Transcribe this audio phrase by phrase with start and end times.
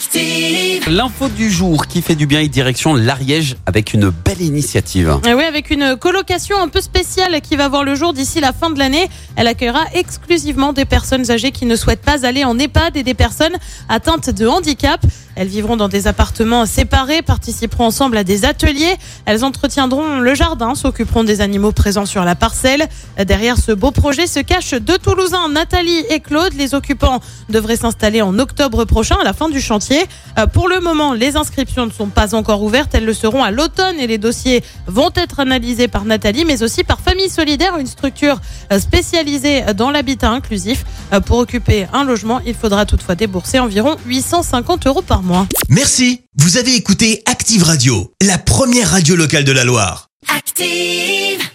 [0.00, 0.88] Active.
[0.88, 5.20] L'info du jour qui fait du bien et direction l'Ariège avec une belle initiative.
[5.28, 8.54] Et oui, avec une colocation un peu spéciale qui va voir le jour d'ici la
[8.54, 9.10] fin de l'année.
[9.36, 13.12] Elle accueillera exclusivement des personnes âgées qui ne souhaitent pas aller en EHPAD et des
[13.12, 13.52] personnes
[13.90, 15.04] atteintes de handicap.
[15.36, 18.96] Elles vivront dans des appartements séparés, participeront ensemble à des ateliers.
[19.26, 22.88] Elles entretiendront le jardin, s'occuperont des animaux présents sur la parcelle.
[23.24, 26.54] Derrière ce beau projet se cachent deux Toulousains, Nathalie et Claude.
[26.54, 29.89] Les occupants devraient s'installer en octobre prochain, à la fin du chantier.
[30.38, 32.94] Euh, Pour le moment, les inscriptions ne sont pas encore ouvertes.
[32.94, 36.84] Elles le seront à l'automne et les dossiers vont être analysés par Nathalie, mais aussi
[36.84, 38.40] par Famille Solidaire, une structure
[38.72, 40.84] euh, spécialisée dans l'habitat inclusif.
[41.12, 45.46] Euh, Pour occuper un logement, il faudra toutefois débourser environ 850 euros par mois.
[45.68, 50.08] Merci, vous avez écouté Active Radio, la première radio locale de la Loire.
[50.36, 51.50] Active.